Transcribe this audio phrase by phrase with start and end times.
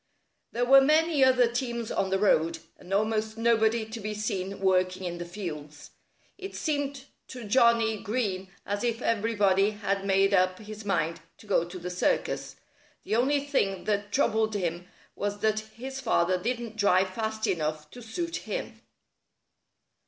[0.51, 5.03] There were many other teams on the road, and almost nobody to be seen working
[5.03, 5.91] in the fields.
[6.39, 11.65] It seemed to Johnnie Green as if everybody had made up his mind to go
[11.65, 12.55] to the circus.
[13.03, 18.01] The only thing that troubled him was that his father didn't drive fast enough to
[18.01, 18.81] suit him.